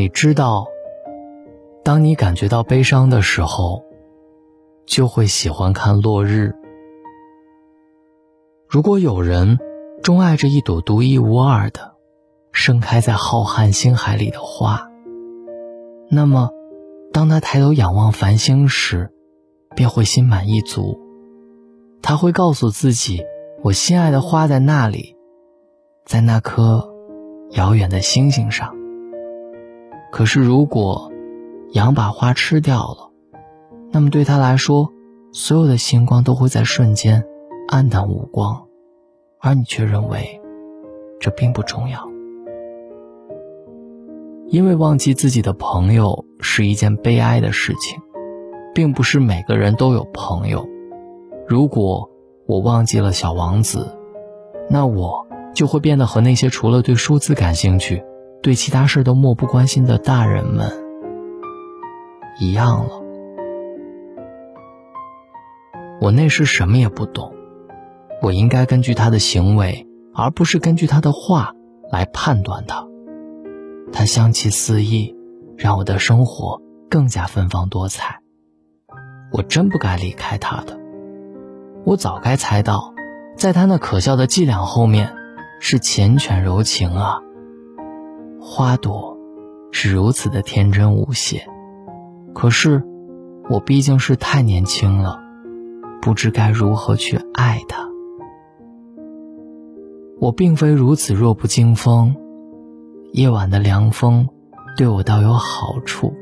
[0.00, 0.66] 你知道，
[1.84, 3.84] 当你感觉到悲伤的时候，
[4.86, 6.54] 就会喜欢看落日。
[8.66, 9.58] 如果有人
[10.02, 11.96] 钟爱着一朵独一无二的、
[12.50, 14.88] 盛开在浩瀚星海里的花，
[16.08, 16.48] 那么，
[17.12, 19.10] 当他抬头仰望繁星时，
[19.76, 20.98] 便会心满意足。
[22.00, 23.22] 他会告诉自己
[23.62, 25.14] ：“我心爱的花在那里，
[26.06, 26.90] 在那颗
[27.50, 28.74] 遥远的星星上。”
[30.10, 31.10] 可是，如果
[31.72, 33.10] 羊把花吃掉了，
[33.90, 34.92] 那么对他来说，
[35.32, 37.24] 所有的星光都会在瞬间。
[37.68, 38.64] 黯淡无光，
[39.38, 40.40] 而你却认为
[41.20, 42.04] 这并不重要，
[44.48, 48.00] 因为忘记自己的朋友是一件悲哀的事情，
[48.74, 50.68] 并不是每个人都有朋友。
[51.46, 52.10] 如果
[52.44, 53.96] 我忘记了小王子，
[54.68, 55.24] 那我
[55.54, 58.02] 就会变得和那些除了对数字感兴趣、
[58.42, 60.72] 对其他事都漠不关心的大人们
[62.38, 63.02] 一样了。
[66.00, 67.34] 我那时什么也不懂。
[68.22, 71.54] 我应该根据他的行为，而不是根据他的话
[71.90, 72.86] 来判断他。
[73.92, 75.16] 他香气四溢，
[75.56, 78.20] 让我的生活更加芬芳多彩。
[79.32, 80.78] 我真不该离开他的。
[81.84, 82.92] 我早该猜到，
[83.36, 85.14] 在他那可笑的伎俩后面，
[85.60, 87.20] 是缱绻柔情啊。
[88.52, 89.16] 花朵
[89.70, 91.46] 是如此的天真无邪，
[92.34, 92.82] 可是
[93.48, 95.20] 我毕竟是太年轻了，
[96.02, 97.88] 不知该如何去爱它。
[100.18, 102.16] 我并非如此弱不禁风，
[103.12, 104.28] 夜晚的凉风
[104.76, 106.12] 对我倒有好处。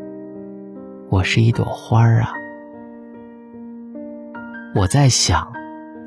[1.09, 2.33] 我是一朵花儿啊！
[4.75, 5.51] 我在想，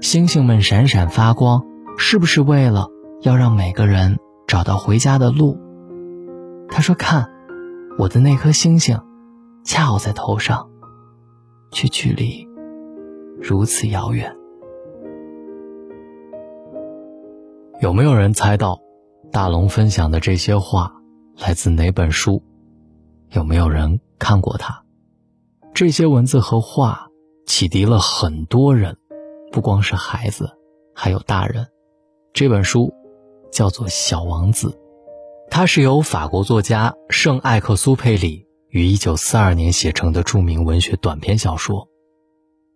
[0.01, 1.63] 星星们闪闪发光，
[1.97, 2.89] 是不是为了
[3.21, 5.57] 要让每个人找到回家的路？
[6.71, 7.29] 他说：“看，
[7.99, 8.99] 我的那颗星星，
[9.63, 10.69] 恰好在头上，
[11.71, 12.47] 却距离
[13.39, 14.35] 如此遥远。”
[17.81, 18.79] 有没有人猜到，
[19.31, 20.93] 大龙分享的这些话
[21.37, 22.41] 来自哪本书？
[23.31, 24.83] 有没有人看过它？
[25.73, 27.09] 这些文字和话
[27.45, 28.97] 启迪了很多人，
[29.51, 30.49] 不光是孩子，
[30.95, 31.67] 还有大人。
[32.33, 32.93] 这本书
[33.51, 34.69] 叫做《小王子》，
[35.53, 41.89] 它是由法国作家圣艾克苏佩里于1942年写成的著名文学短篇小说。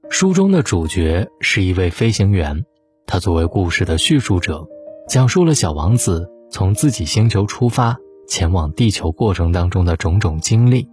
[0.09, 2.65] 书中的主角是一位飞行员，
[3.07, 4.67] 他作为故事的叙述者。
[5.07, 7.95] 讲述了小王子从自己星球出发
[8.27, 10.89] 前往地球过程当中的种种经历。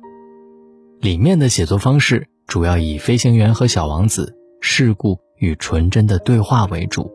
[1.01, 7.11] 里面的写作方式主要以飞行员和小王子世故与纯真的对话为主。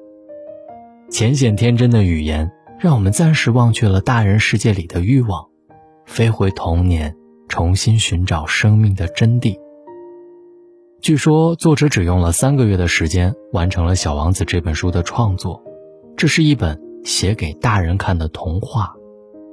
[1.09, 5.47] 浅显天真的语言让我们暂时忘却了大人世界里的欲望，
[6.05, 7.15] 飞回童年，
[7.47, 9.57] 重新寻找生命的真谛。
[11.01, 15.63] 据说作者只用了三个月的时间完成了《小王子》这本书的创作，
[16.16, 16.81] 这是一本。
[17.03, 18.93] 写给大人看的童话，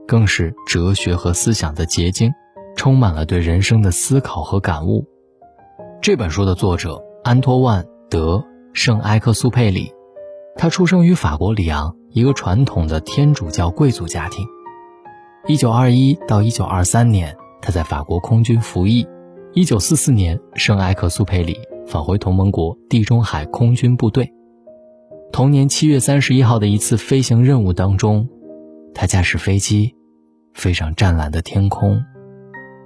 [0.09, 2.33] 更是哲学和思想的结晶，
[2.75, 5.07] 充满了对人生的思考和感悟。
[6.03, 8.39] 这本书的作者安托万·德·
[8.73, 9.93] 圣埃克苏佩里，
[10.57, 14.47] 他出生于法国里昂一个传统的天主教贵族家庭。
[15.49, 19.05] 1921到1923年，他在法国空军服役。
[19.55, 21.59] 1944年，圣埃克苏佩里
[21.89, 24.33] 返回同盟国地中海空军部队。
[25.33, 28.29] 同年七月三十一号的一次飞行任务当中，
[28.95, 29.97] 他驾驶飞机
[30.53, 32.01] 飞上湛蓝的天空，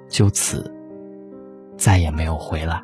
[0.09, 0.73] 就此
[1.77, 2.83] 再也没有回来。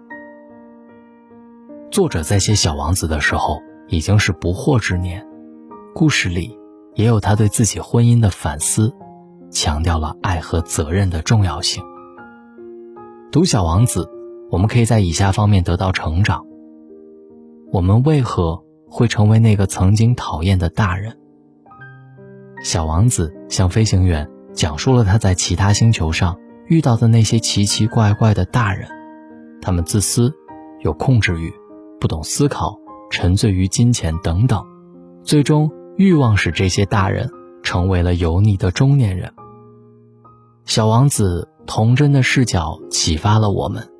[1.91, 5.27] 作者在写《小王子》的时候已经是不惑之年，
[5.95, 6.59] 故事里
[6.97, 8.93] 也有他对自己婚姻的反思，
[9.53, 11.85] 强调了爱和责任的重要性。
[13.31, 14.03] 读《小王子》，
[14.51, 16.45] 我们可以在以下方面得到成长：
[17.71, 18.61] 我们为何？
[18.91, 21.19] 会成为那个曾经讨厌的大人。
[22.63, 26.37] 小王子向飞行员讲述了他在其他星球上
[26.69, 28.89] 遇到的那些奇奇怪怪的大人，
[29.61, 30.33] 他们自私，
[30.81, 31.53] 有控制欲，
[31.99, 32.79] 不懂思考，
[33.11, 34.65] 沉醉于金钱等等。
[35.25, 37.31] 最终，欲望使这些大人
[37.63, 39.33] 成为了油腻的中年人。
[40.65, 43.91] 小王子童真的视角启发了我们：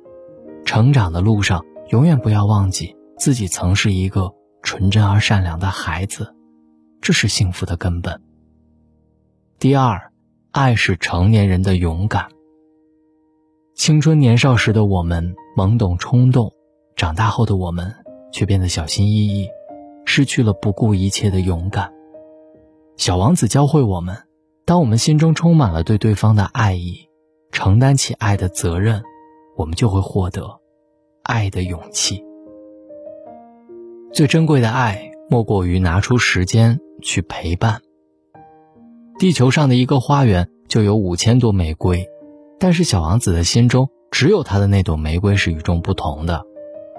[0.65, 4.33] 成长的路上，永远不要忘记自己曾是一个。
[4.63, 6.35] 纯真而善良的孩子，
[6.99, 8.19] 这是幸福的根本。
[9.59, 10.11] 第二，
[10.49, 12.29] 爱是成年人的勇敢。
[13.75, 16.51] 青春年少时的我们懵懂冲动，
[16.95, 17.93] 长大后的我们
[18.33, 19.47] 却变得小心翼翼，
[20.15, 21.91] 失去了不顾一切的勇敢。
[22.95, 24.15] 小王子教会我们：
[24.63, 27.09] 当我们心中充满了对对方的爱意，
[27.51, 29.03] 承担起爱的责任，
[29.57, 30.61] 我们就会获得
[31.21, 32.23] 爱的勇气。
[34.13, 37.81] 最珍贵的爱，莫过于拿出时间去陪伴。
[39.19, 42.07] 地球上的一个花园就有五千朵玫瑰，
[42.57, 46.45] 但是小王子的心中只有他的那朵玫瑰是与众不同的，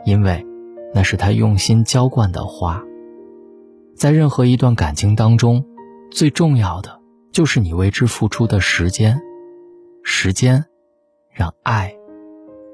[0.04, 0.44] 因为
[0.92, 2.84] 那是他用心浇灌的花。
[3.96, 5.64] 在任何一段感情当中，
[6.10, 7.00] 最重要的
[7.32, 9.19] 就是你为之付出的时间。
[10.02, 10.64] 时间，
[11.31, 11.93] 让爱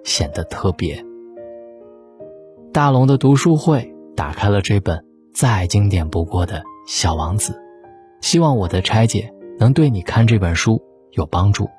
[0.05, 1.05] 显得特别。
[2.73, 7.63] 大龙的读书会打开了这本再经典不过的小王子，
[8.21, 10.83] 希望我的拆解能对你看这本书
[11.13, 11.71] 有帮助。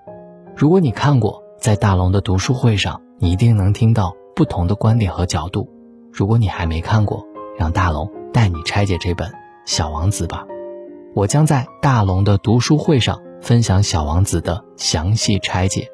[0.55, 5.69] 如果你看过，在大龙的读书会上，你一定能听到不同的观点和角度。
[6.11, 7.25] 如果你还没看过，
[7.57, 9.31] 让大龙带你拆解这本
[9.65, 10.45] 小王子吧。
[11.13, 13.21] 我将在大龙的读书会上。
[13.43, 15.89] 分享《小王子》的详细拆解。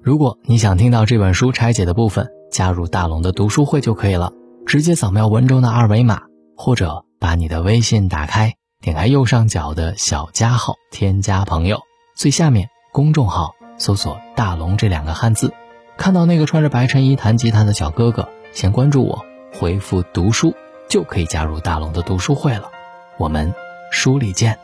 [0.00, 4.32] 如果你想听到这本书拆解的部分，加入大龙的读书会就可以了。
[4.64, 6.22] 直接扫描文中的二维码，
[6.56, 11.80] 或者把你的微信打开，点开右上角的小加号，添加朋友，
[12.14, 15.52] 最下面公众号搜索“大龙”这两个汉字，
[15.96, 19.24] 看到那个穿着白衬衣弹吉他的小哥哥，先关注我，
[19.58, 20.54] 回复“读书”
[20.92, 22.70] 就可以加入大龙的读书会了。
[23.16, 23.50] 我们
[23.90, 24.58] 书里见。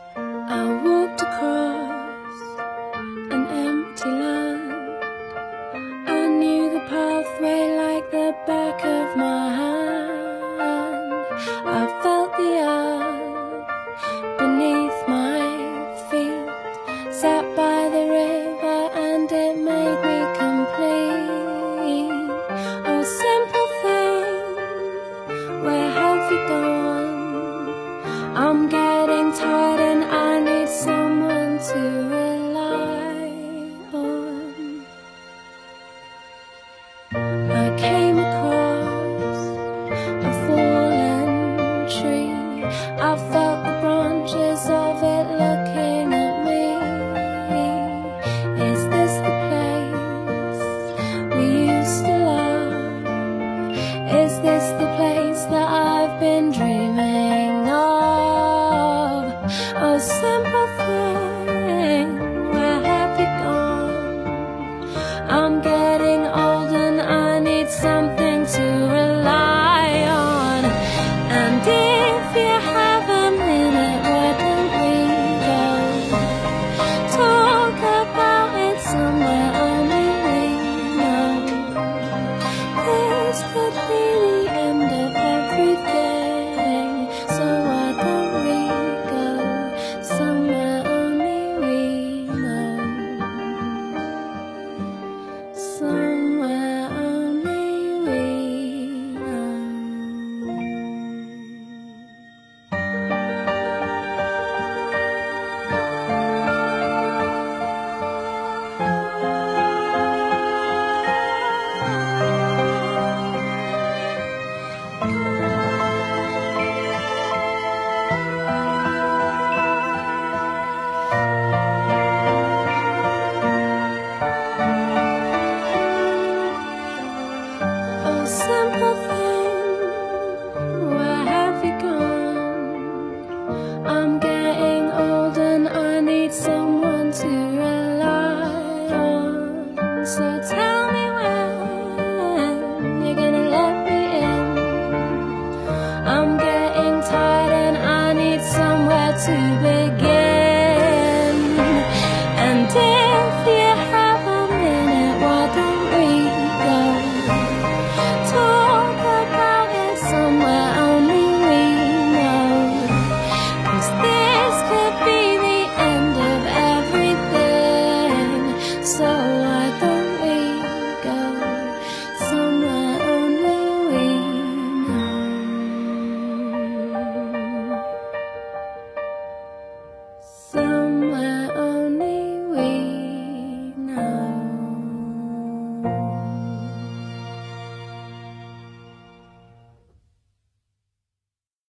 [28.41, 28.78] I'm getting